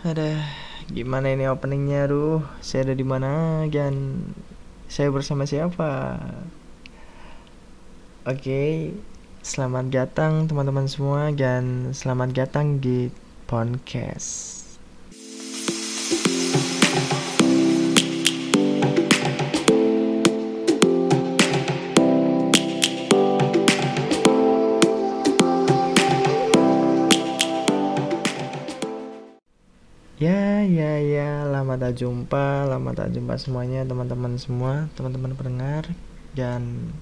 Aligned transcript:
Ada 0.00 0.32
gimana 0.88 1.28
ini 1.28 1.44
openingnya 1.44 2.08
aduh? 2.08 2.40
Saya 2.64 2.88
ada 2.88 2.96
di 2.96 3.04
mana 3.04 3.68
dan 3.68 4.24
saya 4.88 5.12
bersama 5.12 5.44
siapa? 5.44 6.16
Oke 8.24 8.96
selamat 9.44 9.92
datang 9.92 10.48
teman-teman 10.48 10.88
semua 10.88 11.28
dan 11.36 11.92
selamat 11.92 12.32
datang 12.32 12.80
di 12.80 13.12
podcast 13.44 14.59
tak 31.90 32.06
jumpa, 32.06 32.70
lama 32.70 32.94
tak 32.94 33.10
jumpa 33.10 33.34
semuanya, 33.34 33.82
teman-teman 33.82 34.38
semua, 34.38 34.86
teman-teman 34.94 35.34
pendengar, 35.34 35.90
dan 36.38 36.94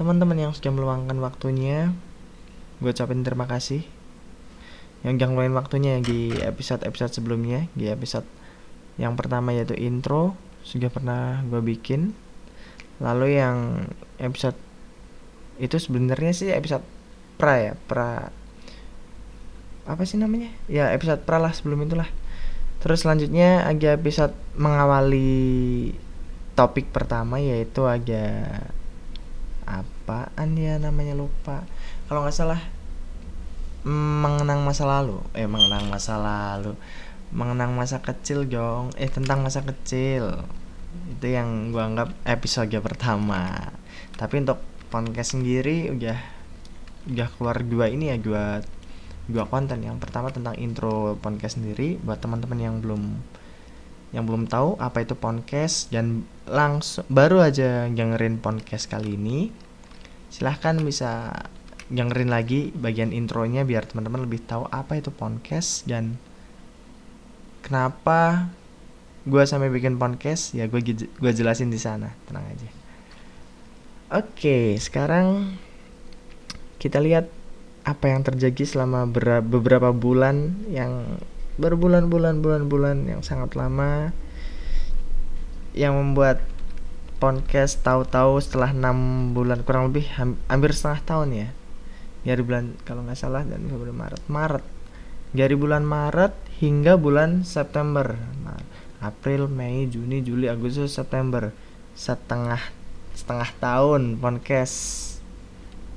teman-teman 0.00 0.48
yang 0.48 0.52
sudah 0.56 0.72
meluangkan 0.72 1.20
waktunya. 1.20 1.92
Gue 2.80 2.96
ucapin 2.96 3.20
terima 3.20 3.44
kasih 3.44 3.84
yang 5.04 5.20
jangan 5.20 5.36
ngeluarin 5.36 5.60
waktunya 5.60 6.00
di 6.00 6.32
episode-episode 6.40 7.20
sebelumnya, 7.20 7.68
di 7.76 7.92
episode 7.92 8.24
yang 8.96 9.12
pertama 9.12 9.52
yaitu 9.52 9.76
intro, 9.76 10.32
sudah 10.64 10.88
pernah 10.88 11.44
gue 11.44 11.60
bikin. 11.60 12.16
Lalu 13.04 13.36
yang 13.36 13.84
episode 14.16 14.56
itu 15.60 15.76
sebenarnya 15.76 16.32
sih 16.32 16.48
episode 16.48 16.82
pra 17.36 17.60
ya, 17.60 17.72
pra 17.84 18.32
apa 19.84 20.02
sih 20.08 20.16
namanya? 20.16 20.48
Ya 20.64 20.96
episode 20.96 21.28
pra 21.28 21.36
lah 21.36 21.52
sebelum 21.52 21.84
itulah 21.84 22.08
Terus 22.88 23.04
selanjutnya 23.04 23.68
agak 23.68 24.00
episode 24.00 24.32
mengawali 24.56 25.92
topik 26.56 26.88
pertama 26.88 27.36
yaitu 27.36 27.84
agak 27.84 28.72
apaan 29.68 30.56
ya 30.56 30.80
namanya 30.80 31.12
lupa. 31.12 31.68
Kalau 32.08 32.24
nggak 32.24 32.32
salah 32.32 32.64
mengenang 33.84 34.64
masa 34.64 34.88
lalu, 34.88 35.20
eh 35.36 35.44
mengenang 35.44 35.92
masa 35.92 36.16
lalu, 36.16 36.72
mengenang 37.28 37.76
masa 37.76 38.00
kecil 38.00 38.48
dong, 38.48 38.88
eh 38.96 39.12
tentang 39.12 39.44
masa 39.44 39.60
kecil 39.60 40.40
itu 41.12 41.28
yang 41.28 41.68
gua 41.76 41.92
anggap 41.92 42.16
episode 42.24 42.72
pertama. 42.80 43.68
Tapi 44.16 44.48
untuk 44.48 44.64
podcast 44.88 45.36
sendiri 45.36 45.92
udah 45.92 46.16
udah 47.12 47.28
keluar 47.36 47.60
dua 47.60 47.92
ini 47.92 48.08
ya 48.08 48.16
dua 48.16 48.64
dua 49.28 49.44
konten. 49.46 49.84
Yang 49.84 50.02
pertama 50.02 50.32
tentang 50.32 50.56
intro 50.56 51.14
podcast 51.20 51.60
sendiri. 51.60 52.00
Buat 52.00 52.24
teman-teman 52.24 52.58
yang 52.58 52.80
belum 52.80 53.02
yang 54.16 54.24
belum 54.24 54.48
tahu 54.48 54.80
apa 54.80 55.04
itu 55.04 55.12
podcast 55.12 55.92
dan 55.92 56.24
langsung 56.48 57.04
baru 57.12 57.44
aja 57.44 57.92
dengerin 57.92 58.40
podcast 58.40 58.88
kali 58.88 59.20
ini 59.20 59.52
silahkan 60.32 60.80
bisa 60.80 61.28
dengerin 61.92 62.32
lagi 62.32 62.72
bagian 62.72 63.12
intronya 63.12 63.68
biar 63.68 63.84
teman-teman 63.84 64.24
lebih 64.24 64.40
tahu 64.48 64.64
apa 64.72 64.96
itu 64.96 65.12
podcast 65.12 65.84
dan 65.84 66.16
kenapa 67.60 68.48
gue 69.28 69.44
sampai 69.44 69.68
bikin 69.68 70.00
podcast. 70.00 70.56
Ya 70.56 70.64
gue 70.68 70.80
gue 70.96 71.32
jelasin 71.36 71.68
di 71.68 71.76
sana. 71.76 72.16
Tenang 72.24 72.48
aja. 72.48 72.68
Oke 74.08 74.80
sekarang 74.80 75.56
kita 76.80 76.96
lihat 77.02 77.28
apa 77.88 78.12
yang 78.12 78.20
terjadi 78.20 78.68
selama 78.68 79.08
beberapa 79.40 79.96
bulan 79.96 80.60
yang 80.68 81.18
berbulan-bulan 81.56 82.44
bulan-bulan 82.44 83.08
yang 83.08 83.24
sangat 83.24 83.56
lama 83.56 84.12
yang 85.72 85.96
membuat 85.96 86.44
podcast 87.18 87.82
tahu-tahu 87.82 88.38
setelah 88.38 88.70
enam 88.70 89.30
bulan 89.34 89.66
kurang 89.66 89.90
lebih 89.90 90.06
hampir 90.46 90.70
setengah 90.70 91.00
tahun 91.02 91.28
ya. 91.34 91.48
Dari 92.22 92.42
bulan 92.44 92.78
kalau 92.86 93.02
nggak 93.06 93.18
salah 93.18 93.42
dan 93.42 93.66
Februari 93.66 93.94
Maret. 93.94 94.22
Maret. 94.30 94.64
Dari 95.34 95.54
bulan 95.58 95.82
Maret 95.82 96.34
hingga 96.62 96.94
bulan 96.94 97.42
September. 97.42 98.14
April 98.98 99.46
Mei 99.46 99.86
Juni 99.86 100.22
Juli 100.22 100.50
Agustus 100.50 100.94
September. 100.94 101.50
Setengah 101.94 102.62
setengah 103.14 103.50
tahun 103.58 104.18
podcast. 104.22 104.76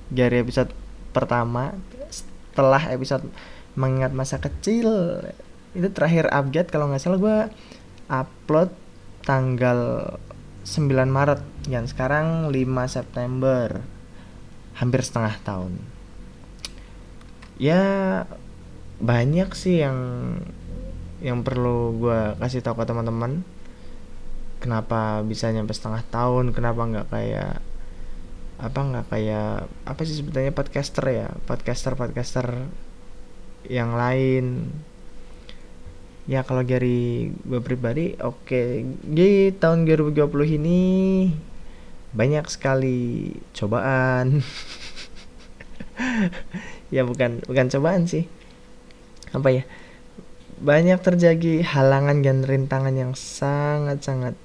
Dari 0.09 0.41
episode 0.41 0.80
pertama 1.11 1.75
setelah 2.09 2.91
episode 2.91 3.27
mengingat 3.79 4.11
masa 4.11 4.39
kecil 4.43 5.19
itu 5.71 5.87
terakhir 5.91 6.27
update. 6.27 6.71
Kalau 6.71 6.91
nggak 6.91 7.01
salah 7.01 7.19
gue 7.19 7.37
upload 8.11 8.69
tanggal 9.23 9.79
9 10.67 11.07
Maret. 11.07 11.41
Dan 11.67 11.87
sekarang 11.87 12.51
5 12.51 12.55
September. 12.91 13.79
Hampir 14.75 15.01
setengah 15.03 15.35
tahun. 15.43 15.79
Ya 17.61 17.83
banyak 19.01 19.53
sih 19.53 19.81
yang 19.81 19.97
yang 21.21 21.45
perlu 21.45 21.95
gue 22.01 22.19
kasih 22.41 22.65
tahu 22.65 22.81
ke 22.81 22.85
teman-teman. 22.89 23.45
Kenapa 24.61 25.25
bisa 25.25 25.49
nyampe 25.49 25.73
setengah 25.73 26.05
tahun? 26.09 26.53
Kenapa 26.53 26.81
nggak 26.85 27.07
kayak 27.09 27.70
apa 28.61 28.77
nggak 28.77 29.05
kayak 29.09 29.65
apa 29.89 30.01
sih 30.05 30.21
sebetulnya 30.21 30.53
podcaster 30.53 31.05
ya? 31.09 31.27
Podcaster 31.49 31.97
podcaster 31.97 32.69
yang 33.65 33.97
lain. 33.97 34.69
Ya 36.29 36.45
kalau 36.45 36.61
dari 36.61 37.33
gue 37.33 37.61
pribadi 37.65 38.13
oke. 38.21 38.45
Okay. 38.45 38.85
di 39.01 39.49
tahun 39.57 39.89
2020 39.89 40.61
ini 40.61 40.81
banyak 42.13 42.45
sekali 42.47 43.33
cobaan. 43.57 44.27
Ya 46.91 47.07
bukan 47.07 47.39
bukan 47.47 47.71
cobaan 47.71 48.03
sih. 48.03 48.27
Apa 49.31 49.47
ya? 49.53 49.63
Banyak 50.59 50.99
terjadi 50.99 51.63
halangan 51.63 52.19
dan 52.19 52.43
rintangan 52.43 52.91
yang 52.91 53.13
sangat 53.15 54.03
sangat 54.03 54.35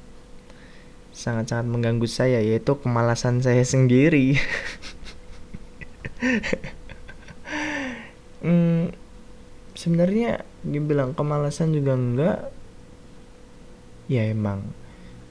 sangat-sangat 1.16 1.64
mengganggu 1.64 2.04
saya 2.04 2.44
yaitu 2.44 2.76
kemalasan 2.76 3.40
saya 3.40 3.64
sendiri. 3.64 4.36
hmm, 8.44 8.92
sebenarnya 9.72 10.44
dibilang 10.60 11.16
kemalasan 11.16 11.72
juga 11.72 11.96
enggak. 11.96 12.52
Ya 14.12 14.28
emang 14.28 14.76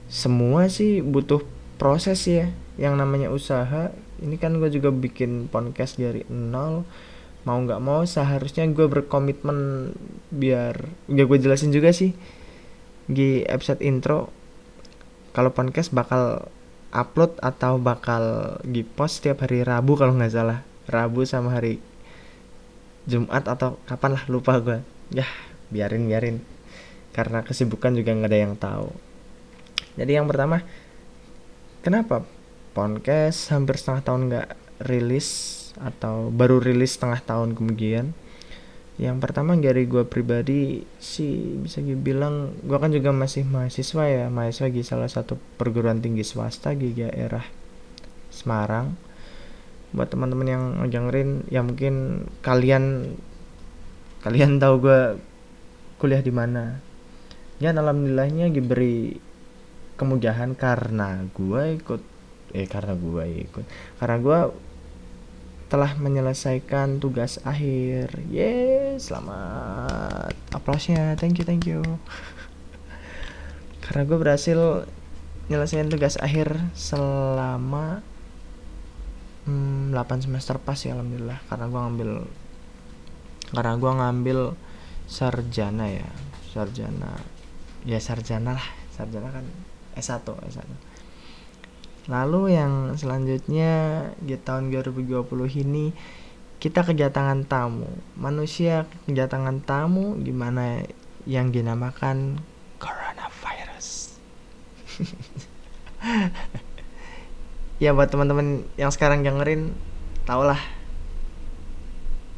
semua 0.10 0.74
sih 0.74 1.06
butuh 1.06 1.46
proses 1.78 2.26
ya. 2.26 2.50
Yang 2.82 2.94
namanya 2.98 3.30
usaha. 3.30 3.94
Ini 4.18 4.42
kan 4.42 4.58
gue 4.58 4.74
juga 4.74 4.90
bikin 4.90 5.54
podcast 5.54 6.02
dari 6.02 6.26
nol. 6.34 6.82
Mau 7.46 7.62
nggak 7.62 7.78
mau 7.78 8.02
seharusnya 8.10 8.66
gue 8.74 8.90
berkomitmen 8.90 9.94
biar 10.34 10.82
ya 11.14 11.30
gue 11.30 11.38
jelasin 11.38 11.70
juga 11.70 11.94
sih 11.94 12.18
di 13.06 13.46
episode 13.46 13.86
intro 13.86 14.34
kalau 15.36 15.52
podcast 15.52 15.92
bakal 15.92 16.48
upload 16.96 17.36
atau 17.44 17.76
bakal 17.76 18.56
di 18.64 18.88
post 18.88 19.20
setiap 19.20 19.44
hari 19.44 19.68
Rabu 19.68 20.00
kalau 20.00 20.16
nggak 20.16 20.32
salah. 20.32 20.64
Rabu 20.88 21.28
sama 21.28 21.52
hari 21.52 21.84
Jumat 23.04 23.44
atau 23.44 23.76
kapan 23.84 24.16
lah 24.16 24.24
lupa 24.32 24.56
gue 24.64 24.80
ya 25.12 25.28
biarin 25.68 26.08
biarin. 26.08 26.40
Karena 27.12 27.44
kesibukan 27.44 27.92
juga 27.92 28.16
nggak 28.16 28.32
ada 28.32 28.40
yang 28.40 28.56
tahu. 28.56 28.88
Jadi 30.00 30.12
yang 30.16 30.24
pertama 30.32 30.64
kenapa 31.84 32.24
podcast 32.72 33.52
hampir 33.52 33.76
setengah 33.76 34.02
tahun 34.08 34.22
nggak 34.32 34.50
rilis 34.88 35.28
atau 35.76 36.32
baru 36.32 36.64
rilis 36.64 36.96
setengah 36.96 37.20
tahun 37.20 37.60
kemudian 37.60 38.16
yang 38.96 39.20
pertama 39.20 39.60
dari 39.60 39.84
gue 39.92 40.08
pribadi 40.08 40.80
sih 41.04 41.60
bisa 41.60 41.84
dibilang 41.84 42.56
gue 42.64 42.78
kan 42.80 42.96
juga 42.96 43.12
masih 43.12 43.44
mahasiswa 43.44 44.08
ya 44.08 44.26
mahasiswa 44.32 44.72
di 44.72 44.82
salah 44.88 45.12
satu 45.12 45.36
perguruan 45.60 46.00
tinggi 46.00 46.24
swasta 46.24 46.72
di 46.72 46.96
daerah 46.96 47.44
Semarang. 48.32 48.96
Buat 49.96 50.12
teman-teman 50.12 50.48
yang 50.48 50.64
dengerin 50.92 51.48
ya 51.48 51.64
mungkin 51.64 52.28
kalian 52.44 53.16
kalian 54.24 54.60
tahu 54.64 54.84
gue 54.84 55.02
kuliah 56.00 56.24
di 56.24 56.32
mana. 56.32 56.80
Ya 57.60 57.72
alhamdulillahnya 57.72 58.52
diberi 58.52 59.16
kemudahan 59.96 60.56
karena 60.60 61.24
gue 61.32 61.80
ikut 61.80 62.04
eh 62.56 62.68
karena 62.68 62.96
gue 62.96 63.24
ikut 63.48 63.66
karena 64.00 64.18
gue 64.20 64.40
telah 65.66 65.98
menyelesaikan 65.98 67.02
tugas 67.02 67.42
akhir. 67.42 68.14
Yes, 68.30 69.10
selamat. 69.10 70.38
Aplausnya. 70.54 71.18
Thank 71.18 71.42
you, 71.42 71.46
thank 71.46 71.66
you. 71.66 71.82
Karena 73.82 74.06
gue 74.06 74.18
berhasil 74.18 74.90
nyelesain 75.46 75.90
tugas 75.90 76.18
akhir 76.18 76.58
selama 76.74 78.02
hmm, 79.46 79.94
8 79.94 80.26
semester 80.26 80.58
pas 80.58 80.78
ya 80.82 80.98
alhamdulillah 80.98 81.38
karena 81.46 81.66
gue 81.70 81.80
ngambil 81.86 82.12
karena 83.54 83.74
gue 83.78 83.92
ngambil 83.94 84.40
sarjana 85.06 85.86
ya 85.86 86.10
sarjana 86.50 87.22
ya 87.86 88.02
sarjana 88.02 88.58
lah 88.58 88.68
sarjana 88.90 89.30
kan 89.30 89.46
S1 89.94 90.26
S1 90.26 90.66
lalu 92.06 92.54
yang 92.54 92.94
selanjutnya 92.94 94.06
di 94.22 94.38
tahun 94.38 94.70
2020 94.70 95.26
ini 95.66 95.90
kita 96.62 96.82
kedatangan 96.82 97.46
tamu. 97.46 97.90
Manusia 98.18 98.90
kedatangan 99.06 99.62
tamu 99.66 100.18
gimana 100.22 100.86
yang 101.26 101.50
dinamakan? 101.54 102.42
Coronavirus. 102.82 103.90
Ya 107.76 107.92
buat 107.92 108.08
teman-teman 108.08 108.64
yang 108.80 108.88
sekarang 108.88 109.20
dengerin 109.20 109.76
tau 110.24 110.48
lah 110.48 110.64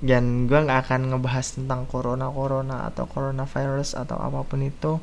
dan 0.02 0.50
gue 0.50 0.58
nggak 0.58 0.90
akan 0.90 1.13
ngebahas 1.13 1.58
tentang 1.58 1.86
corona 1.86 2.25
corona 2.34 2.90
atau 2.90 3.06
coronavirus 3.06 4.02
atau 4.02 4.18
apa 4.18 4.42
pun 4.42 4.66
itu 4.66 4.98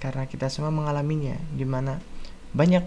karena 0.00 0.24
kita 0.24 0.48
semua 0.48 0.72
mengalaminya. 0.72 1.36
Gimana 1.52 2.00
banyak 2.52 2.84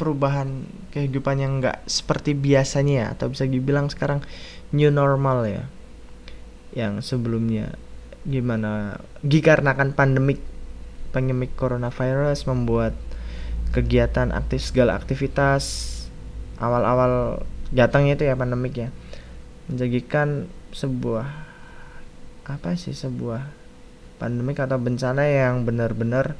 perubahan 0.00 0.64
kehidupan 0.96 1.36
yang 1.42 1.52
nggak 1.60 1.84
seperti 1.84 2.32
biasanya 2.32 3.12
atau 3.12 3.28
bisa 3.28 3.44
dibilang 3.44 3.92
sekarang 3.92 4.24
new 4.72 4.88
normal 4.88 5.44
ya 5.44 5.64
yang 6.72 7.04
sebelumnya 7.04 7.74
gimana 8.24 9.02
dikarenakan 9.20 9.92
pandemik 9.92 10.40
pandemik 11.10 11.52
coronavirus 11.58 12.46
membuat 12.46 12.94
kegiatan 13.74 14.30
aktif 14.30 14.70
segala 14.70 14.96
aktivitas 14.96 15.88
awal-awal 16.62 17.42
datangnya 17.74 18.16
itu 18.16 18.24
ya 18.30 18.38
pandemik 18.38 18.74
ya 18.76 18.88
menjadikan 19.66 20.50
sebuah 20.70 21.26
apa 22.46 22.74
sih 22.74 22.94
sebuah 22.94 23.46
pandemik 24.18 24.58
atau 24.58 24.76
bencana 24.76 25.26
yang 25.26 25.62
benar-benar 25.62 26.34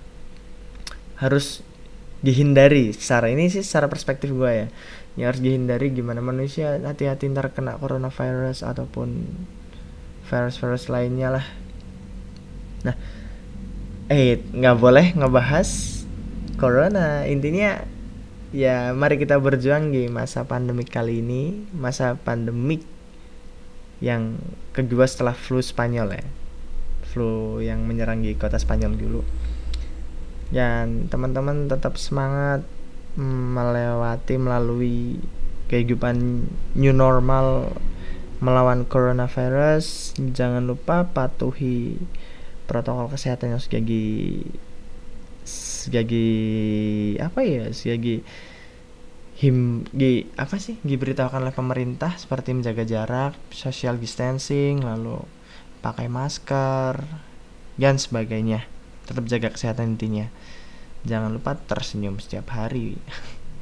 harus 1.19 1.62
dihindari. 2.20 2.93
Secara 2.93 3.32
ini 3.32 3.49
sih 3.49 3.64
secara 3.64 3.88
perspektif 3.88 4.32
gue 4.32 4.50
ya. 4.52 4.67
Yang 5.19 5.26
harus 5.26 5.43
dihindari 5.43 5.87
gimana 5.93 6.22
manusia 6.22 6.78
hati-hati 6.78 7.32
ntar 7.32 7.50
kena 7.52 7.76
coronavirus 7.81 8.62
ataupun 8.64 9.26
virus-virus 10.28 10.87
lainnya 10.87 11.40
lah. 11.40 11.46
Nah 12.87 12.96
eh 14.11 14.38
nggak 14.40 14.76
boleh 14.78 15.06
ngebahas 15.17 15.69
corona. 16.61 17.26
Intinya 17.26 17.82
ya 18.55 18.94
mari 18.94 19.19
kita 19.19 19.40
berjuang 19.40 19.90
di 19.90 20.06
masa 20.06 20.46
pandemik 20.46 20.93
kali 20.93 21.25
ini. 21.25 21.66
Masa 21.75 22.14
pandemik 22.14 22.84
yang 24.00 24.40
kedua 24.73 25.05
setelah 25.05 25.34
flu 25.34 25.58
Spanyol 25.61 26.08
ya. 26.14 26.25
Flu 27.11 27.58
yang 27.58 27.82
menyerang 27.82 28.23
di 28.23 28.38
kota 28.38 28.55
Spanyol 28.55 28.94
dulu 28.94 29.39
dan 30.50 31.06
teman-teman 31.06 31.70
tetap 31.70 31.94
semangat 31.94 32.67
melewati 33.19 34.38
melalui 34.38 35.19
kehidupan 35.70 36.47
new 36.75 36.94
normal 36.94 37.75
melawan 38.43 38.87
coronavirus. 38.87 40.14
Jangan 40.19 40.67
lupa 40.67 41.06
patuhi 41.11 41.99
protokol 42.67 43.11
kesehatan 43.11 43.55
yang 43.55 43.62
sudah 43.62 43.82
di 43.82 44.38
sebagai 45.43 46.31
apa 47.19 47.41
ya 47.43 47.73
sebagai 47.73 48.23
him 49.41 49.88
di 49.91 50.29
apa 50.37 50.61
sih 50.61 50.76
diberitahukan 50.85 51.41
oleh 51.41 51.56
pemerintah 51.56 52.12
seperti 52.20 52.52
menjaga 52.52 52.85
jarak 52.85 53.32
social 53.49 53.97
distancing 53.97 54.85
lalu 54.85 55.25
pakai 55.81 56.12
masker 56.12 57.00
dan 57.81 57.97
sebagainya 57.97 58.69
tetap 59.11 59.27
jaga 59.27 59.51
kesehatan 59.51 59.99
intinya. 59.99 60.31
Jangan 61.03 61.35
lupa 61.35 61.59
tersenyum 61.59 62.23
setiap 62.23 62.55
hari. 62.55 62.95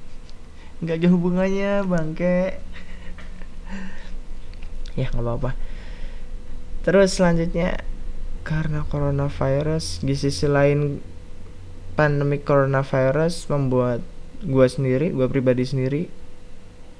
Nggak 0.84 1.00
jauh 1.00 1.16
hubungannya 1.16 1.88
bangke. 1.88 2.60
Ya 4.94 5.08
nggak 5.14 5.24
apa-apa. 5.24 5.50
Terus 6.82 7.14
selanjutnya 7.14 7.82
karena 8.42 8.82
coronavirus 8.86 10.02
di 10.02 10.14
sisi 10.18 10.50
lain 10.50 10.98
pandemi 11.94 12.42
coronavirus 12.42 13.46
membuat 13.50 14.02
gue 14.42 14.66
sendiri 14.66 15.14
gue 15.14 15.26
pribadi 15.30 15.62
sendiri 15.66 16.02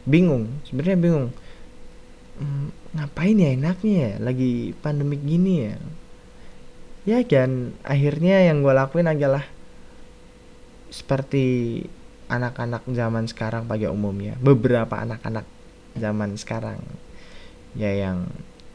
bingung. 0.06 0.62
Sebenarnya 0.66 0.98
bingung. 0.98 1.28
Hmm, 2.38 2.70
ngapain 2.94 3.34
ya 3.34 3.50
enaknya 3.54 3.94
ya 3.98 4.12
lagi 4.22 4.74
pandemi 4.78 5.18
gini 5.18 5.54
ya 5.66 5.74
ya 7.08 7.24
dan 7.24 7.72
akhirnya 7.88 8.44
yang 8.44 8.60
gue 8.60 8.74
lakuin 8.76 9.08
adalah 9.08 9.48
seperti 10.92 11.80
anak-anak 12.28 12.84
zaman 12.92 13.24
sekarang 13.24 13.64
pada 13.64 13.88
umumnya. 13.88 14.36
Beberapa 14.44 15.00
anak-anak 15.00 15.48
zaman 15.96 16.36
sekarang. 16.36 16.84
Ya 17.72 17.96
yang 17.96 18.28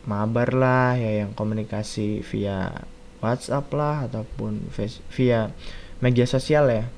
mabar 0.09 0.49
lah 0.57 0.97
ya 0.97 1.23
yang 1.25 1.37
komunikasi 1.37 2.25
via 2.25 2.73
WhatsApp 3.21 3.69
lah 3.77 4.09
ataupun 4.09 4.73
via 5.13 5.53
media 6.01 6.25
sosial 6.25 6.73
ya. 6.73 6.89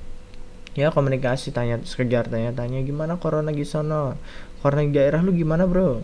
Ya 0.76 0.88
komunikasi 0.92 1.52
tanya 1.52 1.84
sekejar 1.84 2.32
tanya-tanya 2.32 2.84
gimana 2.84 3.20
corona 3.20 3.52
di 3.52 3.64
sana 3.68 4.16
corona 4.60 4.84
di 4.84 4.92
daerah 4.92 5.24
lu 5.24 5.32
gimana 5.32 5.64
bro 5.64 6.04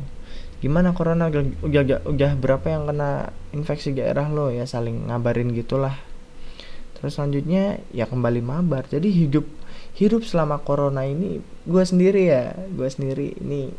gimana 0.61 0.93
corona 0.93 1.27
udah, 1.27 1.43
udah, 1.65 2.05
udah 2.05 2.31
berapa 2.37 2.65
yang 2.69 2.85
kena 2.85 3.33
infeksi 3.51 3.97
daerah 3.97 4.29
lo? 4.29 4.53
Ya 4.53 4.69
saling 4.69 5.09
ngabarin 5.09 5.51
gitulah. 5.57 5.97
Terus 6.95 7.17
selanjutnya 7.17 7.81
ya 7.89 8.05
kembali 8.05 8.45
mabar. 8.45 8.85
Jadi 8.85 9.09
hidup 9.09 9.49
hidup 9.97 10.21
selama 10.23 10.61
corona 10.61 11.03
ini 11.03 11.41
gue 11.67 11.83
sendiri 11.83 12.31
ya 12.31 12.55
gue 12.55 12.87
sendiri 12.87 13.35
ini 13.43 13.73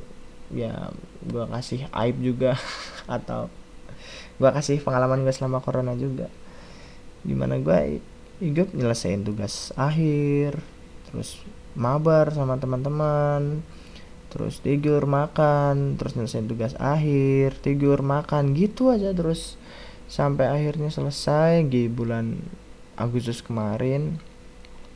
ya 0.52 0.92
gue 1.24 1.44
kasih 1.48 1.88
aib 1.88 2.20
juga 2.20 2.58
atau 3.16 3.48
gue 4.36 4.50
kasih 4.50 4.82
pengalaman 4.82 5.22
gue 5.22 5.32
selama 5.32 5.62
corona 5.62 5.94
juga. 5.94 6.26
Di 7.22 7.38
mana 7.38 7.62
gue 7.62 8.02
hidup 8.42 8.74
nyelesain 8.74 9.22
tugas 9.22 9.70
akhir 9.78 10.58
terus 11.06 11.38
mabar 11.78 12.34
sama 12.34 12.58
teman-teman 12.58 13.62
terus 14.32 14.64
tidur 14.64 15.04
makan 15.04 16.00
terus 16.00 16.16
nyelesain 16.16 16.48
tugas 16.48 16.72
akhir 16.80 17.60
tidur 17.60 18.00
makan 18.00 18.56
gitu 18.56 18.88
aja 18.88 19.12
terus. 19.12 19.60
Sampai 20.08 20.48
akhirnya 20.48 20.88
selesai 20.88 21.68
di 21.68 21.88
bulan 21.92 22.40
Agustus 22.96 23.44
kemarin. 23.44 24.16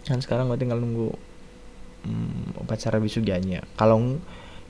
Dan 0.08 0.24
sekarang 0.24 0.48
gue 0.48 0.56
tinggal 0.56 0.80
nunggu 0.80 1.12
hmm, 2.08 2.64
upacara 2.64 2.96
wisudanya. 2.96 3.64
Kalau 3.76 4.16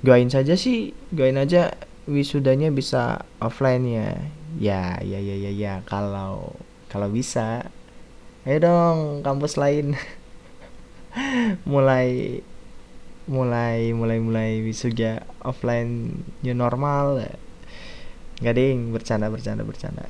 doain 0.02 0.30
saja 0.30 0.58
sih 0.58 0.94
doain 1.14 1.38
aja 1.38 1.74
wisudanya 2.10 2.74
bisa 2.74 3.22
offline 3.38 3.86
ya. 3.86 4.10
Ya 4.58 4.82
ya 5.02 5.18
ya 5.22 5.36
ya 5.38 5.52
ya. 5.54 5.74
Kalau 5.86 6.58
kalau 6.90 7.06
bisa. 7.10 7.70
Ayo 8.46 8.62
dong 8.62 8.98
kampus 9.26 9.58
lain. 9.58 9.98
Mulai 11.70 12.38
mulai 13.26 13.90
mulai 13.90 14.18
mulai 14.22 14.50
wisuda 14.62 15.26
offline 15.42 16.22
new 16.46 16.54
normal. 16.54 17.22
Nggak 18.42 18.54
ding 18.54 18.94
bercanda 18.94 19.26
bercanda 19.28 19.62
bercanda. 19.66 20.06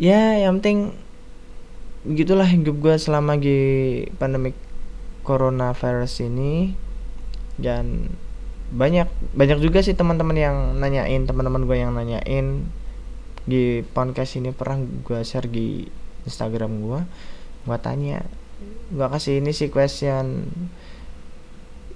Ya 0.00 0.40
yang 0.40 0.60
penting 0.60 0.96
begitulah 2.04 2.48
hidup 2.48 2.80
gue 2.80 2.96
selama 2.96 3.36
di 3.36 3.58
pandemik 4.16 4.56
coronavirus 5.24 6.28
ini. 6.28 6.76
Dan 7.60 8.08
banyak 8.72 9.10
banyak 9.36 9.58
juga 9.60 9.84
sih 9.84 9.92
teman-teman 9.92 10.36
yang 10.38 10.56
nanyain 10.80 11.28
teman-teman 11.28 11.68
gue 11.68 11.76
yang 11.76 11.92
nanyain. 11.92 12.68
Di 13.48 13.82
podcast 13.96 14.36
ini 14.36 14.52
pernah 14.52 14.84
gue 14.84 15.20
share 15.24 15.48
di 15.48 15.88
Instagram 16.28 16.84
gue 16.84 17.00
gue 17.60 17.78
tanya 17.80 18.24
gue 18.90 19.06
kasih 19.06 19.40
ini 19.40 19.54
sih 19.54 19.72
question. 19.72 20.50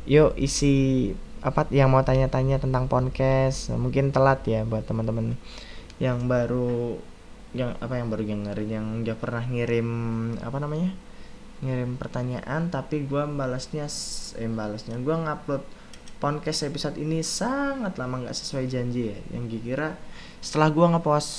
Yuk 0.04 0.36
isi 0.36 1.10
apa 1.44 1.68
yang 1.68 1.92
mau 1.92 2.00
tanya-tanya 2.00 2.60
tentang 2.60 2.88
podcast? 2.88 3.72
Mungkin 3.72 4.12
telat 4.12 4.44
ya 4.48 4.64
buat 4.64 4.88
teman-teman 4.88 5.36
yang 6.02 6.26
baru 6.26 6.98
yang 7.54 7.78
apa 7.78 7.94
yang 8.02 8.10
baru 8.10 8.26
dengerin 8.26 8.68
yang 8.70 8.86
udah 9.06 9.16
pernah 9.16 9.44
ngirim 9.46 9.88
apa 10.40 10.58
namanya? 10.58 10.90
Ngirim 11.62 11.96
pertanyaan 12.00 12.72
tapi 12.72 13.04
gue 13.06 13.22
balasnya 13.28 13.86
eh 14.40 14.50
balasnya. 14.50 14.98
Gue 15.00 15.14
ngupload 15.14 15.62
podcast 16.18 16.64
episode 16.64 16.96
ini 16.96 17.20
sangat 17.20 18.00
lama 18.00 18.24
nggak 18.24 18.36
sesuai 18.36 18.64
janji 18.66 19.12
ya. 19.12 19.18
Yang 19.36 19.60
kira 19.60 20.00
setelah 20.40 20.72
gue 20.72 20.86
ngepost 20.96 21.30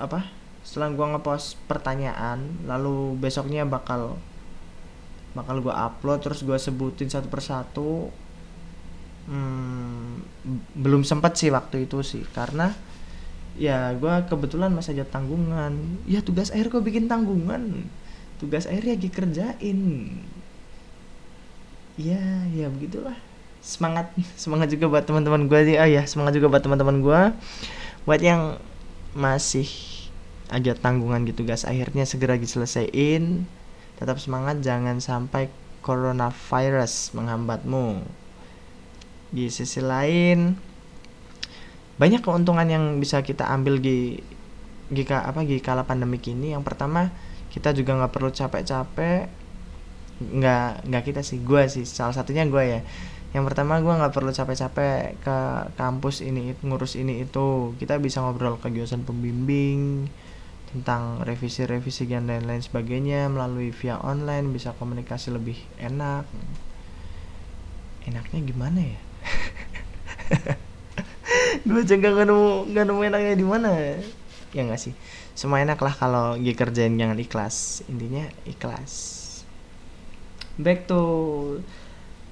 apa? 0.00 0.26
Setelah 0.64 0.92
gue 0.92 1.06
ngepost 1.16 1.56
pertanyaan 1.68 2.64
lalu 2.68 3.16
besoknya 3.16 3.64
bakal 3.64 4.20
bakal 5.36 5.60
gue 5.60 5.72
upload 5.72 6.24
terus 6.24 6.40
gue 6.44 6.56
sebutin 6.56 7.08
satu 7.08 7.28
persatu. 7.28 8.12
Hmm, 9.28 10.24
belum 10.72 11.04
sempet 11.04 11.36
sih 11.36 11.52
waktu 11.52 11.84
itu 11.84 12.00
sih 12.00 12.24
karena 12.32 12.72
ya 13.60 13.92
gue 13.92 14.14
kebetulan 14.30 14.72
masih 14.72 14.96
aja 14.98 15.06
tanggungan. 15.08 15.76
Ya 16.08 16.24
tugas 16.24 16.48
akhir 16.52 16.72
kok 16.72 16.84
bikin 16.84 17.10
tanggungan. 17.10 17.84
Tugas 18.40 18.64
akhir 18.70 18.94
ya 18.94 18.96
dikerjain 18.96 19.80
ya 21.98 22.22
ya 22.54 22.66
begitulah. 22.70 23.18
Semangat 23.60 24.14
semangat 24.42 24.72
juga 24.72 24.86
buat 24.88 25.04
teman-teman 25.04 25.44
gue 25.50 25.60
sih. 25.68 25.76
Ah 25.76 25.90
ya 25.90 26.06
semangat 26.08 26.38
juga 26.38 26.48
buat 26.48 26.62
teman-teman 26.64 27.04
gue 27.04 27.20
buat 28.08 28.24
yang 28.24 28.56
masih 29.12 29.68
aja 30.48 30.72
tanggungan 30.72 31.28
gitu 31.28 31.44
tugas 31.44 31.68
akhirnya 31.68 32.08
segera 32.08 32.40
diselesaikan 32.40 33.44
tetap 33.98 34.22
semangat 34.22 34.62
jangan 34.62 35.02
sampai 35.02 35.50
coronavirus 35.82 37.18
menghambatmu. 37.18 38.06
Di 39.34 39.50
sisi 39.50 39.82
lain 39.82 40.54
banyak 41.98 42.22
keuntungan 42.22 42.64
yang 42.70 43.02
bisa 43.02 43.26
kita 43.26 43.50
ambil 43.50 43.82
di 43.82 44.22
jika 44.88 45.26
apa 45.26 45.42
di 45.42 45.58
kala 45.58 45.82
pandemik 45.82 46.30
ini. 46.30 46.54
Yang 46.54 46.64
pertama 46.64 47.10
kita 47.50 47.74
juga 47.74 47.98
nggak 47.98 48.12
perlu 48.14 48.30
capek-capek. 48.30 49.26
Nggak 50.18 50.86
nggak 50.86 51.02
kita 51.02 51.20
sih 51.26 51.42
gue 51.42 51.62
sih 51.66 51.82
salah 51.82 52.14
satunya 52.14 52.46
gue 52.46 52.64
ya. 52.64 52.80
Yang 53.34 53.44
pertama 53.52 53.82
gue 53.82 53.92
nggak 53.92 54.14
perlu 54.14 54.30
capek-capek 54.30 55.20
ke 55.20 55.36
kampus 55.74 56.22
ini 56.22 56.54
ngurus 56.62 56.94
ini 56.94 57.26
itu. 57.26 57.74
Kita 57.82 57.98
bisa 57.98 58.22
ngobrol 58.22 58.62
ke 58.62 58.70
dosen 58.70 59.02
pembimbing 59.02 60.06
tentang 60.68 61.24
revisi-revisi 61.24 62.04
dan 62.04 62.28
lain-lain 62.28 62.60
sebagainya 62.60 63.32
melalui 63.32 63.72
via 63.72 63.96
online 64.04 64.52
bisa 64.52 64.76
komunikasi 64.76 65.32
lebih 65.32 65.56
enak. 65.80 66.28
Enaknya 68.04 68.40
gimana 68.44 68.80
ya? 68.80 69.00
Gue 71.68 71.82
juga 71.84 72.12
gak 72.12 72.26
nemu 72.28 72.48
gak 72.72 72.84
nemu 72.84 73.00
enaknya 73.00 73.34
di 73.36 73.46
mana. 73.46 73.70
Ya 74.52 74.64
nggak 74.64 74.80
sih? 74.80 74.96
Semua 75.36 75.60
enak 75.60 75.78
lah 75.78 75.94
kalau 75.94 76.26
gue 76.34 76.56
kerjain 76.56 76.96
jangan 76.96 77.20
ikhlas. 77.20 77.86
Intinya 77.86 78.26
ikhlas. 78.48 79.24
Back 80.58 80.90
to 80.90 81.00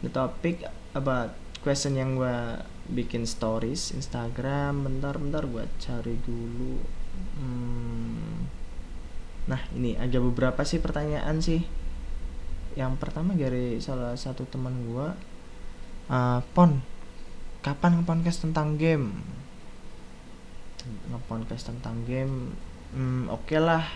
the 0.02 0.10
topic 0.10 0.66
about 0.96 1.36
question 1.62 1.94
yang 1.94 2.18
gue 2.18 2.58
bikin 2.90 3.28
stories 3.28 3.94
Instagram. 3.94 4.82
Bentar 4.82 5.20
bentar 5.22 5.46
gue 5.46 5.64
cari 5.78 6.18
dulu. 6.24 6.82
Hmm. 7.38 8.25
Nah 9.46 9.62
ini 9.74 9.94
ada 9.94 10.18
beberapa 10.18 10.62
sih 10.66 10.82
pertanyaan 10.82 11.38
sih. 11.38 11.62
Yang 12.76 13.00
pertama 13.00 13.32
dari 13.32 13.80
salah 13.80 14.12
satu 14.18 14.44
teman 14.44 14.74
gue 14.84 15.08
uh, 16.12 16.40
pon 16.52 16.82
kapan 17.64 18.02
ngepodcast 18.02 18.44
tentang 18.46 18.76
game? 18.76 19.16
Ngepodcast 21.10 21.72
tentang 21.72 22.04
game 22.04 22.52
hmm, 22.94 23.32
oke 23.32 23.46
okay 23.48 23.58
lah. 23.62 23.86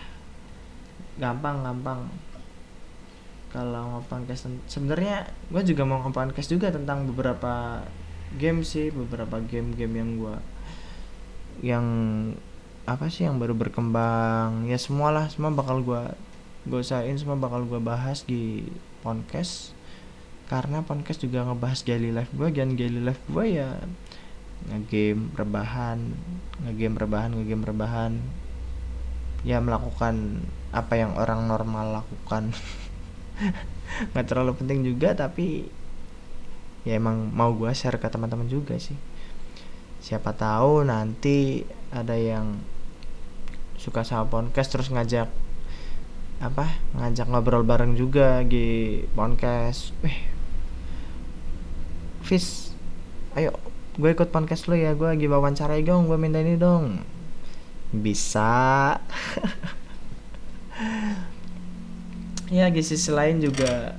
Gampang 1.19 1.67
gampang. 1.67 2.09
Kalau 3.51 3.99
ngepodcast 3.99 4.49
sebenarnya 4.71 5.29
gue 5.51 5.63
juga 5.67 5.83
mau 5.85 6.01
ngepodcast 6.01 6.49
juga 6.49 6.71
tentang 6.71 7.05
beberapa 7.11 7.85
game 8.39 8.63
sih 8.63 8.95
beberapa 8.95 9.43
game-game 9.43 9.95
yang 9.99 10.11
gue 10.15 10.37
yang 11.67 11.87
apa 12.89 13.13
sih 13.13 13.29
yang 13.29 13.37
baru 13.37 13.53
berkembang? 13.53 14.69
Ya 14.69 14.79
semualah 14.81 15.29
semua 15.29 15.53
bakal 15.53 15.85
gue 15.85 16.03
gue 16.69 16.81
usahain 16.85 17.17
semua 17.17 17.41
bakal 17.41 17.65
gue 17.69 17.81
bahas 17.81 18.25
di 18.25 18.69
podcast. 19.05 19.77
Karena 20.51 20.83
podcast 20.83 21.23
juga 21.23 21.47
ngebahas 21.47 21.87
daily 21.87 22.11
life 22.11 22.33
gue 22.35 22.49
dan 22.51 22.75
daily 22.75 23.01
life 23.01 23.23
gue 23.31 23.47
ya 23.61 23.79
ngegame 24.61 25.33
rebahan 25.41 26.13
ngegame 26.67 26.97
rebahan 27.01 27.31
ngegame 27.37 27.65
rebahan. 27.65 28.13
Ya 29.41 29.57
melakukan 29.61 30.45
apa 30.71 30.95
yang 31.01 31.17
orang 31.17 31.49
normal 31.49 32.05
lakukan. 32.05 32.53
Nggak 34.13 34.27
terlalu 34.29 34.53
penting 34.57 34.85
juga 34.85 35.17
tapi 35.17 35.69
ya 36.85 36.97
emang 36.97 37.29
mau 37.33 37.53
gue 37.53 37.69
share 37.77 38.01
ke 38.01 38.09
teman-teman 38.09 38.49
juga 38.49 38.77
sih 38.81 38.97
siapa 40.01 40.33
tahu 40.33 40.89
nanti 40.89 41.69
ada 41.93 42.17
yang 42.17 42.57
suka 43.77 44.05
sama 44.05 44.29
podcast 44.29 44.73
terus 44.73 44.89
ngajak 44.89 45.29
apa 46.41 46.73
ngajak 46.97 47.29
ngobrol 47.29 47.61
bareng 47.61 48.01
juga 48.01 48.41
di 48.41 49.01
podcast. 49.13 49.93
Eh 50.01 50.19
Fis 52.25 52.73
ayo 53.37 53.53
gue 54.01 54.11
ikut 54.13 54.33
podcast 54.33 54.65
lo 54.73 54.77
ya. 54.77 54.97
Gue 54.97 55.13
lagi 55.13 55.29
wawancara 55.29 55.77
dong 55.85 56.09
gue 56.09 56.17
minta 56.17 56.41
ini 56.41 56.57
dong. 56.57 57.05
Bisa. 57.93 58.97
Ya 62.51 62.67
di 62.67 62.83
sisi 62.83 63.15
lain 63.15 63.39
juga 63.39 63.95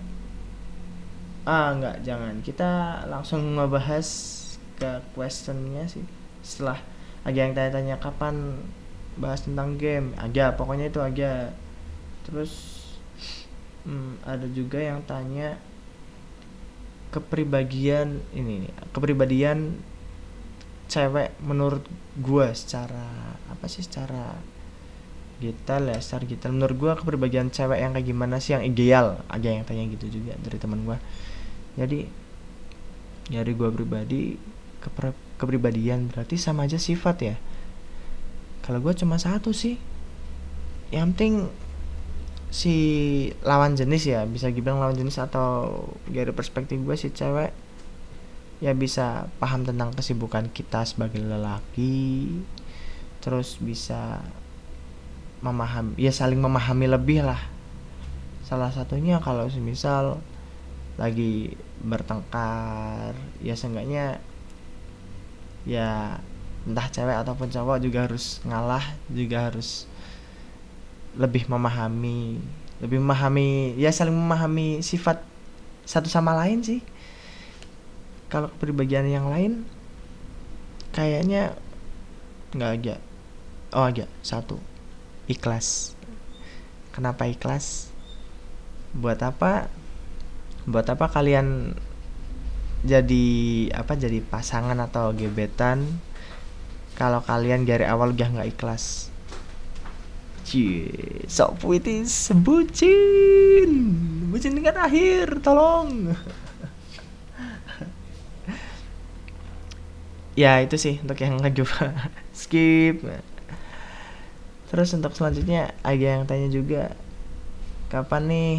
ah 1.48 1.72
nggak 1.72 2.04
jangan. 2.04 2.44
Kita 2.44 3.06
langsung 3.08 3.56
ngebahas 3.56 4.08
ke 4.82 4.92
questionnya 5.14 5.86
sih. 5.86 6.02
Setelah 6.42 6.82
ada 7.22 7.38
yang 7.38 7.54
tanya-tanya 7.54 8.02
kapan 8.02 8.58
bahas 9.14 9.46
tentang 9.46 9.78
game 9.78 10.16
aja 10.18 10.56
pokoknya 10.56 10.90
itu 10.90 11.04
aja 11.04 11.52
terus 12.26 12.80
hmm, 13.86 14.24
ada 14.26 14.48
juga 14.50 14.80
yang 14.82 15.04
tanya 15.06 15.60
kepribadian 17.12 18.24
ini 18.32 18.66
nih 18.66 18.74
kepribadian 18.96 19.84
cewek 20.88 21.36
menurut 21.44 21.84
gue 22.18 22.48
secara 22.56 23.36
apa 23.52 23.66
sih 23.68 23.84
secara 23.84 24.36
gital 25.42 25.90
ya 25.90 25.98
secara 25.98 26.24
gital. 26.30 26.54
Menurut 26.54 26.78
gue 26.78 26.94
kepribadian 27.02 27.50
cewek 27.50 27.82
yang 27.82 27.98
kayak 27.98 28.06
gimana 28.06 28.38
sih 28.38 28.54
yang 28.54 28.62
ideal. 28.62 29.26
Aja 29.26 29.50
yang 29.50 29.66
tanya 29.66 29.90
gitu 29.90 30.22
juga 30.22 30.38
dari 30.38 30.58
teman 30.62 30.86
gue 30.86 30.98
jadi 31.80 32.04
dari 33.32 33.52
gue 33.56 33.70
pribadi 33.72 34.36
kepri 34.82 35.14
kepribadian 35.38 36.10
berarti 36.10 36.38
sama 36.38 36.66
aja 36.66 36.82
sifat 36.82 37.18
ya? 37.22 37.36
Kalau 38.66 38.82
gue 38.82 38.94
cuma 38.98 39.18
satu 39.18 39.54
sih. 39.54 39.78
Yang 40.92 41.06
penting 41.16 41.34
si 42.52 42.76
lawan 43.48 43.80
jenis 43.80 44.04
ya 44.12 44.28
bisa 44.28 44.52
dibilang 44.52 44.84
lawan 44.84 45.00
jenis 45.00 45.24
atau 45.24 45.88
dari 46.04 46.36
perspektif 46.36 46.84
gue 46.84 47.00
si 47.00 47.08
cewek 47.08 47.56
ya 48.60 48.76
bisa 48.76 49.32
paham 49.40 49.64
tentang 49.64 49.96
kesibukan 49.96 50.52
kita 50.52 50.84
sebagai 50.84 51.24
lelaki 51.24 52.28
terus 53.24 53.56
bisa 53.56 54.20
memahami 55.42 55.98
ya 55.98 56.14
saling 56.14 56.38
memahami 56.38 56.86
lebih 56.92 57.26
lah. 57.26 57.42
Salah 58.46 58.70
satunya 58.70 59.24
kalau 59.24 59.48
semisal 59.48 60.20
lagi 61.00 61.56
bertengkar 61.82 63.18
ya 63.42 63.56
seenggaknya 63.58 64.22
ya 65.66 66.18
entah 66.66 66.88
cewek 66.94 67.18
ataupun 67.26 67.50
cowok 67.50 67.78
juga 67.82 68.06
harus 68.06 68.38
ngalah 68.46 68.86
juga 69.10 69.50
harus 69.50 69.90
lebih 71.18 71.50
memahami 71.50 72.38
lebih 72.82 72.98
memahami 72.98 73.78
ya 73.78 73.94
saling 73.94 74.14
memahami 74.14 74.82
sifat 74.82 75.22
satu 75.86 76.10
sama 76.10 76.34
lain 76.34 76.66
sih. 76.66 76.82
Kalau 78.32 78.50
kepribadian 78.58 79.12
yang 79.12 79.28
lain 79.28 79.68
kayaknya 80.96 81.56
nggak 82.52 82.72
aja 82.80 82.96
oh 83.76 83.86
aja 83.86 84.06
satu 84.26 84.58
ikhlas. 85.30 85.94
Kenapa 86.92 87.28
ikhlas? 87.30 87.92
Buat 88.98 89.24
apa? 89.24 89.72
Buat 90.68 90.92
apa 90.92 91.08
kalian 91.08 91.78
jadi 92.82 93.28
apa 93.78 93.94
jadi 93.94 94.26
pasangan 94.26 94.78
atau 94.82 95.14
gebetan 95.14 95.86
kalau 96.98 97.22
kalian 97.22 97.66
dari 97.66 97.86
awal 97.86 98.14
udah 98.14 98.30
nggak 98.30 98.58
ikhlas. 98.58 99.14
Cie, 100.42 100.90
sok 101.30 101.62
puitis 101.62 102.34
bucin 102.34 103.72
bucin 104.34 104.58
dengan 104.58 104.82
akhir 104.86 105.42
tolong. 105.46 105.90
Ya 110.32 110.64
itu 110.64 110.80
sih 110.80 110.96
untuk 111.04 111.20
yang 111.20 111.44
ngecoba 111.44 111.92
skip. 112.32 113.04
Terus 114.72 114.96
untuk 114.96 115.12
selanjutnya 115.12 115.76
ada 115.84 116.00
yang 116.00 116.24
tanya 116.24 116.48
juga 116.48 116.96
kapan 117.92 118.32
nih 118.32 118.56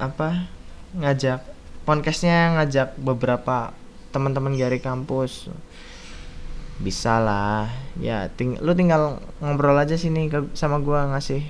apa 0.00 0.48
ngajak 0.96 1.51
podcastnya 1.82 2.58
ngajak 2.58 2.94
beberapa 2.98 3.74
teman-teman 4.14 4.54
dari 4.54 4.78
kampus. 4.78 5.50
Bisa 6.78 7.18
lah. 7.18 7.70
Ya 7.98 8.30
ting 8.32 8.58
lu 8.60 8.74
tinggal 8.74 9.18
ngobrol 9.42 9.78
aja 9.78 9.98
sini 9.98 10.30
ke 10.30 10.46
sama 10.54 10.78
gua 10.78 11.10
ngasih 11.14 11.42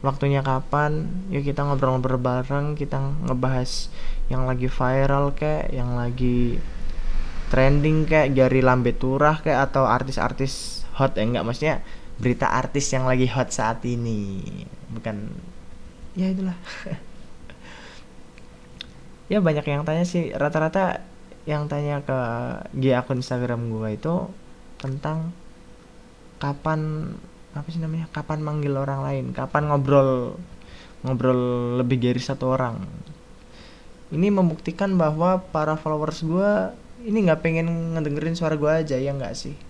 waktunya 0.00 0.40
kapan. 0.40 1.08
Yuk 1.28 1.44
kita 1.44 1.64
ngobrol-ngobrol 1.64 2.20
bareng 2.20 2.78
kita 2.78 2.96
ngebahas 3.26 3.92
yang 4.32 4.48
lagi 4.48 4.68
viral 4.70 5.32
kayak 5.36 5.72
yang 5.72 5.96
lagi 5.96 6.58
trending 7.52 8.10
kayak 8.10 8.34
jari 8.34 8.58
lambe 8.58 8.90
turah 8.90 9.38
kayak 9.40 9.70
atau 9.72 9.84
artis-artis 9.84 10.84
hot. 10.96 11.16
Ya 11.20 11.24
enggak 11.28 11.44
maksudnya 11.44 11.76
berita 12.16 12.48
artis 12.48 12.88
yang 12.92 13.04
lagi 13.04 13.28
hot 13.28 13.52
saat 13.52 13.84
ini. 13.84 14.40
Bukan 14.92 15.30
ya 16.16 16.32
itulah 16.32 16.56
ya 19.26 19.38
banyak 19.42 19.66
yang 19.66 19.86
tanya 19.86 20.04
sih. 20.06 20.30
Rata-rata 20.34 21.02
yang 21.46 21.70
tanya 21.70 22.02
ke 22.02 22.18
G 22.74 22.90
akun 22.98 23.22
Instagram 23.22 23.70
gue 23.70 23.88
itu 23.94 24.14
tentang 24.82 25.30
kapan 26.42 27.14
apa 27.56 27.64
sih 27.72 27.80
namanya 27.80 28.12
kapan 28.12 28.44
manggil 28.44 28.76
orang 28.76 29.00
lain 29.00 29.26
kapan 29.32 29.72
ngobrol 29.72 30.36
ngobrol 31.06 31.40
lebih 31.80 32.02
dari 32.02 32.18
satu 32.18 32.50
orang. 32.50 32.82
Ini 34.10 34.30
membuktikan 34.30 34.98
bahwa 34.98 35.38
para 35.50 35.78
followers 35.78 36.22
gue 36.26 36.50
ini 37.06 37.30
nggak 37.30 37.42
pengen 37.46 37.94
ngedengerin 37.94 38.34
suara 38.34 38.58
gue 38.58 38.70
aja 38.70 38.98
ya 38.98 39.14
nggak 39.14 39.34
sih? 39.38 39.56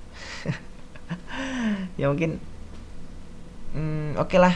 Ya 1.95 2.11
mungkin 2.11 2.43
hmm, 3.77 4.19
oke 4.19 4.35
okay 4.35 4.39
lah. 4.43 4.55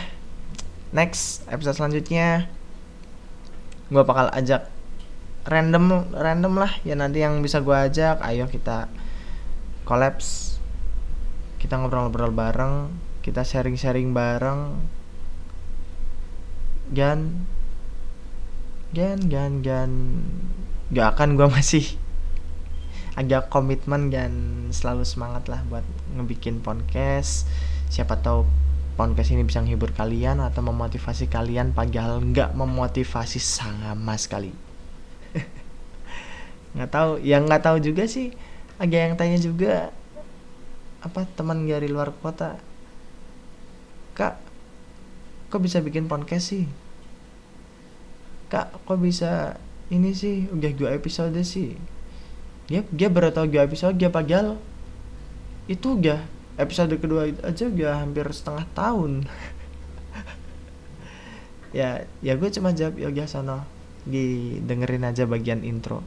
Next 0.90 1.46
episode 1.46 1.78
selanjutnya. 1.78 2.50
Gue 3.86 4.02
bakal 4.02 4.34
ajak 4.34 4.66
random 5.50 6.06
random 6.14 6.54
lah. 6.54 6.72
Ya 6.86 6.94
nanti 6.94 7.26
yang 7.26 7.42
bisa 7.42 7.58
gue 7.60 7.74
ajak 7.74 8.22
ayo 8.22 8.46
kita 8.46 8.86
kolaps. 9.82 10.62
Kita 11.58 11.76
ngobrol-ngobrol 11.76 12.32
bareng 12.32 12.88
kita 13.20 13.44
sharing-sharing 13.44 14.14
bareng. 14.16 14.78
Gan 16.94 17.44
gan 18.94 19.18
gan 19.26 19.60
gan. 19.60 19.92
Gak 20.90 21.18
akan 21.18 21.38
gue 21.38 21.46
masih 21.46 21.86
agak 23.14 23.52
komitmen 23.52 24.10
dan 24.10 24.32
selalu 24.74 25.06
semangat 25.06 25.46
lah 25.50 25.60
buat 25.66 25.84
ngebikin 26.16 26.62
podcast. 26.62 27.46
Siapa 27.90 28.22
tahu 28.22 28.46
podcast 28.94 29.30
ini 29.34 29.46
bisa 29.46 29.62
menghibur 29.62 29.90
kalian 29.94 30.42
atau 30.42 30.62
memotivasi 30.62 31.30
kalian 31.30 31.74
padahal 31.74 32.20
nggak 32.20 32.52
memotivasi 32.52 33.38
sama 33.40 34.18
sekali 34.18 34.69
nggak 36.76 36.90
tahu. 36.90 37.12
Yang 37.22 37.42
nggak 37.48 37.64
tahu 37.64 37.78
juga 37.82 38.04
sih. 38.06 38.34
Agak 38.80 39.00
yang 39.00 39.14
tanya 39.18 39.38
juga 39.38 39.92
apa 41.00 41.24
teman 41.36 41.64
dari 41.64 41.88
luar 41.88 42.12
kota. 42.20 42.60
Kak 44.16 44.36
kok 45.50 45.62
bisa 45.62 45.80
bikin 45.80 46.06
podcast 46.06 46.52
sih? 46.52 46.64
Kak 48.52 48.84
kok 48.84 49.00
bisa 49.00 49.56
ini 49.88 50.12
sih? 50.12 50.46
Udah 50.52 50.70
dua 50.76 50.90
episode 50.94 51.40
sih. 51.42 51.76
Dia 52.68 52.86
dia 52.92 53.08
baru 53.10 53.32
tahu 53.34 53.50
dua 53.50 53.66
episode 53.66 53.98
dia 53.98 54.12
pagal 54.12 54.60
itu 55.70 55.94
udah 55.94 56.18
episode 56.58 56.92
kedua 56.98 57.30
aja 57.30 57.64
udah 57.66 58.04
hampir 58.04 58.26
setengah 58.30 58.66
tahun. 58.76 59.12
Ya 61.70 62.02
ya 62.18 62.34
gue 62.34 62.50
cuma 62.50 62.74
jawab 62.74 62.98
yoga 62.98 63.30
sono 63.30 63.62
dengerin 64.66 65.06
aja 65.06 65.22
bagian 65.22 65.62
intro 65.62 66.02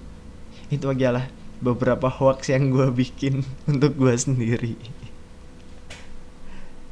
itu 0.70 0.90
adalah 0.90 1.30
beberapa 1.64 2.12
hoax 2.12 2.52
yang 2.52 2.74
gue 2.74 2.92
bikin 2.92 3.46
untuk 3.72 3.96
gue 3.96 4.14
sendiri. 4.16 4.76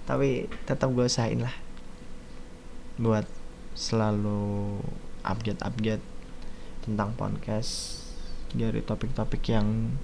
Tapi 0.07 0.47
tetap 0.67 0.91
gue 0.91 1.05
usahain 1.07 1.43
lah 1.43 1.55
buat 2.99 3.25
selalu 3.73 4.79
update-update 5.23 6.03
tentang 6.83 7.15
podcast 7.15 8.03
dari 8.51 8.83
topik-topik 8.83 9.41
yang 9.47 9.95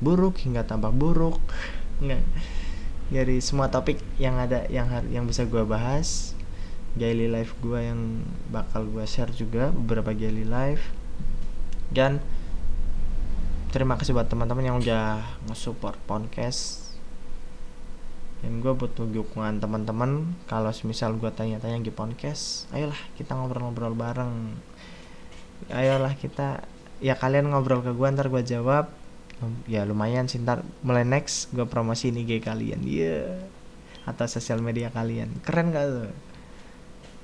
buruk 0.00 0.40
hingga 0.44 0.64
tambah 0.64 0.92
buruk. 0.92 1.40
Nggak 2.04 2.24
dari 3.10 3.42
semua 3.42 3.66
topik 3.66 3.98
yang 4.22 4.38
ada 4.38 4.70
yang 4.70 4.86
yang 5.10 5.26
bisa 5.26 5.42
gue 5.42 5.66
bahas 5.66 6.38
daily 6.94 7.26
life 7.26 7.58
gue 7.58 7.78
yang 7.82 8.22
bakal 8.54 8.86
gue 8.86 9.02
share 9.02 9.30
juga 9.34 9.74
beberapa 9.74 10.14
daily 10.14 10.46
life. 10.46 10.94
Dan 11.90 12.22
terima 13.70 13.94
kasih 13.94 14.18
buat 14.18 14.26
teman-teman 14.26 14.66
yang 14.66 14.76
udah 14.82 15.22
nge-support 15.46 15.94
podcast. 16.10 16.90
Dan 18.42 18.58
gue 18.58 18.74
butuh 18.74 19.06
dukungan 19.06 19.62
teman-teman. 19.62 20.34
Kalau 20.50 20.74
misal 20.82 21.14
gue 21.14 21.30
tanya-tanya 21.30 21.78
di 21.78 21.94
podcast 21.94 22.66
ayolah 22.74 22.98
kita 23.14 23.38
ngobrol-ngobrol 23.38 23.94
bareng. 23.94 24.58
Ayolah 25.70 26.18
kita 26.18 26.66
ya 26.98 27.14
kalian 27.14 27.54
ngobrol 27.54 27.86
ke 27.86 27.94
gue 27.94 28.08
ntar 28.10 28.26
gue 28.26 28.42
jawab. 28.42 28.90
Ya 29.70 29.86
lumayan 29.86 30.26
sih 30.26 30.42
ntar 30.42 30.66
mulai 30.82 31.06
next 31.06 31.54
gue 31.54 31.64
promosi 31.64 32.10
ini 32.10 32.26
IG 32.26 32.42
kalian. 32.42 32.82
Iya. 32.82 33.06
Yeah. 33.06 33.58
atau 34.08 34.26
sosial 34.26 34.58
media 34.58 34.90
kalian. 34.90 35.30
Keren 35.46 35.70
gak 35.70 35.86
tuh? 35.86 36.10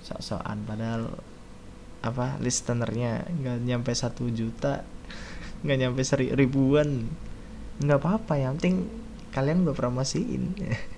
Sok-sokan 0.07 0.63
padahal 0.63 1.11
apa 2.05 2.39
listenernya 2.39 3.27
nggak 3.27 3.67
nyampe 3.67 3.91
satu 3.91 4.31
juta 4.31 4.87
nggak 5.63 5.79
nyampe 5.79 6.03
seri 6.03 6.33
ribuan. 6.33 7.09
Nggak 7.81 8.01
apa-apa 8.03 8.35
yang 8.41 8.57
penting 8.59 8.89
kalian 9.33 9.65
gue 9.65 9.75
promosiin. 9.77 10.45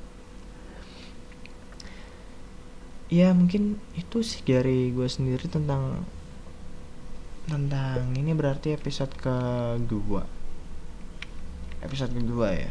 Ya 3.08 3.32
mungkin 3.32 3.80
itu 3.96 4.20
sih 4.20 4.44
dari 4.44 4.92
gue 4.92 5.08
sendiri 5.08 5.48
tentang 5.48 6.04
tentang 7.48 8.12
ini 8.12 8.36
berarti 8.36 8.76
episode 8.76 9.08
kedua. 9.16 10.28
Episode 11.80 12.12
kedua 12.12 12.52
ya. 12.52 12.68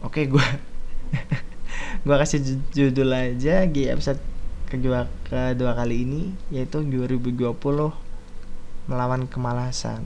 Oke 0.00 0.24
gue 0.24 0.40
gue 2.08 2.16
kasih 2.16 2.40
judul 2.72 3.12
aja 3.12 3.68
di 3.68 3.84
episode 3.84 4.16
kedua 4.66 5.06
kedua 5.28 5.72
kali 5.76 6.02
ini 6.08 6.22
yaitu 6.48 6.82
2020 6.82 7.52
melawan 8.88 9.28
kemalasan 9.28 10.02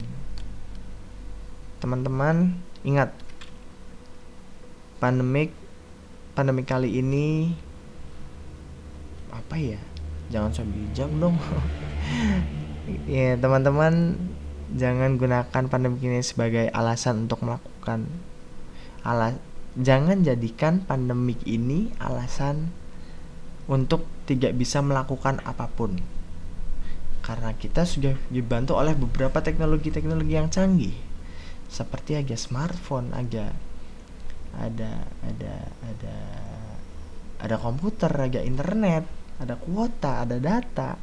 teman-teman 1.81 2.61
ingat 2.85 3.17
pandemik 5.01 5.57
pandemik 6.37 6.69
kali 6.69 7.01
ini 7.01 7.57
apa 9.33 9.57
ya? 9.57 9.81
Jangan 10.31 10.51
so 10.53 10.63
bijak 10.63 11.11
dong. 11.19 11.37
Ya 13.07 13.39
teman-teman 13.39 14.19
jangan 14.75 15.15
gunakan 15.15 15.65
pandemi 15.71 16.11
ini 16.11 16.27
sebagai 16.27 16.75
alasan 16.75 17.31
untuk 17.31 17.47
melakukan 17.47 18.11
alas 19.07 19.39
jangan 19.79 20.27
jadikan 20.27 20.83
pandemik 20.83 21.39
ini 21.47 21.95
alasan 22.03 22.75
untuk 23.71 24.11
tidak 24.27 24.59
bisa 24.59 24.83
melakukan 24.83 25.39
apa 25.47 25.71
pun. 25.71 26.03
Karena 27.23 27.55
kita 27.55 27.87
sudah 27.87 28.19
dibantu 28.27 28.75
oleh 28.75 28.99
beberapa 28.99 29.39
teknologi-teknologi 29.39 30.35
yang 30.35 30.51
canggih 30.51 31.10
seperti 31.71 32.19
aja 32.19 32.35
smartphone 32.35 33.15
aja 33.15 33.55
ada 34.59 35.07
ada 35.23 35.55
ada 35.87 36.17
ada 37.39 37.57
komputer 37.57 38.11
ada 38.11 38.43
internet 38.43 39.07
ada 39.41 39.57
kuota 39.57 40.27
ada 40.27 40.37
data. 40.37 41.01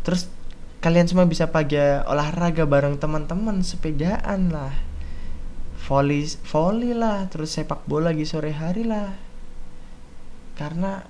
Terus 0.00 0.30
kalian 0.80 1.04
semua 1.04 1.28
bisa 1.28 1.52
pakai 1.52 2.08
olahraga 2.08 2.64
bareng 2.64 2.96
teman-teman 2.96 3.60
sepedaan 3.60 4.48
lah 4.48 4.72
volley 5.84 6.24
volley 6.48 6.96
lah 6.96 7.28
terus 7.28 7.52
sepak 7.52 7.84
bola 7.84 8.16
di 8.16 8.24
sore 8.24 8.56
hari 8.56 8.88
lah. 8.88 9.12
Karena 10.56 11.04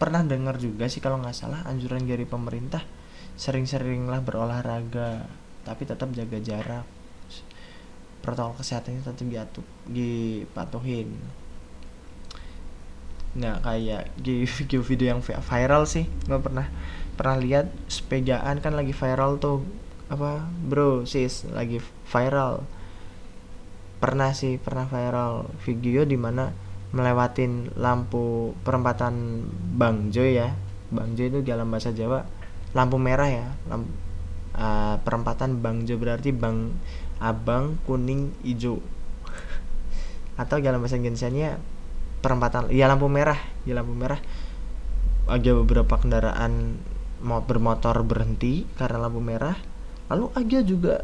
pernah 0.00 0.24
dengar 0.24 0.56
juga 0.56 0.88
sih 0.88 1.00
kalau 1.00 1.20
nggak 1.20 1.36
salah 1.36 1.64
anjuran 1.68 2.04
dari 2.04 2.24
pemerintah 2.28 2.84
sering-seringlah 3.36 4.24
berolahraga 4.24 5.24
tapi 5.64 5.88
tetap 5.88 6.12
jaga 6.12 6.40
jarak 6.40 6.95
protokol 8.26 8.58
kesehatannya 8.58 9.06
tetap 9.06 9.22
diatur 9.22 9.64
dipatuhin. 9.86 11.14
Nggak 13.38 13.56
kayak 13.62 14.02
video-video 14.26 15.06
yang 15.14 15.22
viral 15.22 15.86
sih 15.86 16.10
nggak 16.26 16.42
pernah 16.42 16.66
pernah 17.14 17.36
lihat 17.38 17.70
sepedaan 17.86 18.58
kan 18.58 18.74
lagi 18.74 18.90
viral 18.90 19.38
tuh 19.38 19.62
apa 20.10 20.42
bro 20.66 21.06
sis 21.06 21.46
lagi 21.54 21.78
viral. 22.10 22.66
Pernah 24.02 24.34
sih 24.34 24.58
pernah 24.58 24.90
viral 24.90 25.46
video 25.62 26.02
di 26.02 26.18
mana 26.18 26.50
melewatin 26.90 27.78
lampu 27.78 28.52
perempatan 28.66 29.46
Bang 29.78 30.10
Joy 30.10 30.42
ya. 30.42 30.50
Bang 30.90 31.14
Joy 31.14 31.30
itu 31.30 31.40
dalam 31.46 31.70
bahasa 31.70 31.94
Jawa 31.94 32.26
lampu 32.76 33.00
merah 33.00 33.30
ya 33.32 33.46
lampu, 33.72 33.88
uh, 34.56 35.00
perempatan 35.00 35.64
Bang 35.64 35.88
Joy 35.88 35.96
berarti 35.96 36.30
Bang 36.34 36.76
abang 37.22 37.80
kuning 37.88 38.32
hijau. 38.44 38.80
Atau 40.40 40.60
dalam 40.60 40.82
bahasa 40.82 41.00
Indonesia 41.00 41.56
perempatan 42.20 42.72
ya 42.74 42.90
lampu 42.90 43.06
merah 43.06 43.38
ya 43.68 43.78
lampu 43.78 43.94
merah. 43.94 44.20
Ada 45.26 45.58
beberapa 45.58 45.98
kendaraan 45.98 46.78
mau 47.22 47.42
bermotor 47.42 48.02
berhenti 48.06 48.68
karena 48.78 49.08
lampu 49.08 49.18
merah. 49.18 49.56
Lalu 50.06 50.26
ada 50.34 50.58
juga 50.62 50.94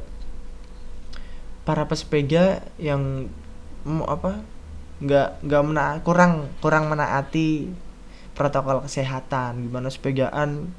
para 1.62 1.86
pesepeda 1.86 2.62
yang 2.78 3.30
mau 3.82 4.06
apa 4.06 4.42
nggak 5.02 5.42
nggak 5.42 5.62
mena 5.66 5.98
kurang 6.06 6.46
kurang 6.62 6.86
menaati 6.86 7.72
protokol 8.36 8.86
kesehatan. 8.86 9.66
Gimana 9.66 9.90
sepegaan 9.90 10.70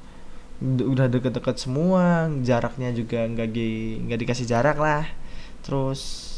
udah 0.63 1.11
deket-deket 1.11 1.59
semua 1.59 2.31
jaraknya 2.39 2.95
juga 2.95 3.27
nggak 3.27 3.49
di 3.51 3.99
nggak 4.07 4.19
dikasih 4.23 4.47
jarak 4.47 4.79
lah 4.79 5.03
terus 5.63 6.29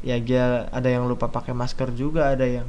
ya 0.00 0.16
dia 0.16 0.68
ada 0.72 0.88
yang 0.88 1.08
lupa 1.08 1.28
pakai 1.28 1.52
masker 1.52 1.92
juga 1.92 2.32
ada 2.32 2.48
yang 2.48 2.68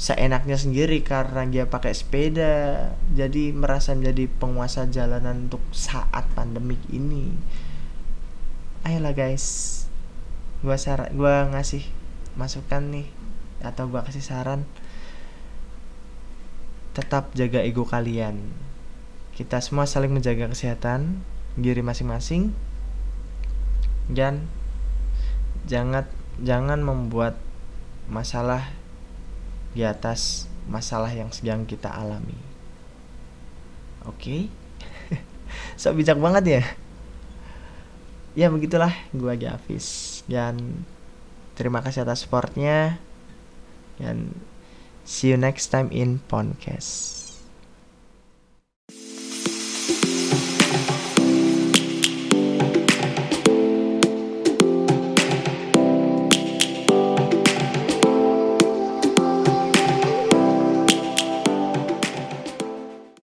seenaknya 0.00 0.56
sendiri 0.56 1.04
karena 1.04 1.44
dia 1.44 1.68
pakai 1.68 1.92
sepeda 1.92 2.88
jadi 3.12 3.52
merasa 3.52 3.92
menjadi 3.92 4.32
penguasa 4.40 4.88
jalanan 4.88 5.50
untuk 5.50 5.60
saat 5.76 6.24
pandemik 6.32 6.80
ini. 6.88 7.36
Ayolah 8.80 9.12
guys 9.12 9.76
gua 10.64 10.80
saran 10.80 11.12
gua 11.12 11.52
ngasih 11.52 11.84
masukan 12.32 12.80
nih 12.88 13.08
atau 13.60 13.92
gua 13.92 14.00
kasih 14.00 14.24
saran. 14.24 14.64
Tetap 16.96 17.36
jaga 17.36 17.60
ego 17.60 17.84
kalian. 17.84 18.40
Kita 19.36 19.60
semua 19.60 19.84
saling 19.84 20.16
menjaga 20.16 20.48
kesehatan 20.48 21.20
diri 21.60 21.84
masing-masing 21.84 22.56
dan 24.08 24.48
jangan 25.68 26.06
jangan 26.40 26.80
membuat 26.80 27.36
masalah 28.08 28.72
di 29.76 29.86
atas 29.86 30.50
masalah 30.66 31.10
yang 31.12 31.28
sedang 31.30 31.68
kita 31.68 31.90
alami. 31.90 32.36
Oke? 34.08 34.20
Okay? 34.20 34.42
so 35.74 35.90
bijak 35.90 36.16
banget 36.22 36.44
ya? 36.46 36.62
Ya 38.38 38.46
begitulah. 38.48 38.94
Gua 39.10 39.34
Hafiz. 39.34 40.22
Dan 40.30 40.86
terima 41.58 41.82
kasih 41.82 42.06
atas 42.06 42.22
supportnya. 42.22 43.02
Dan 43.98 44.38
see 45.02 45.34
you 45.34 45.38
next 45.38 45.74
time 45.74 45.90
in 45.90 46.22
podcast 46.30 47.19